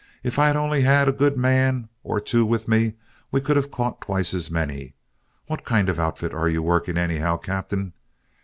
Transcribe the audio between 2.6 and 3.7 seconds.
me, we could have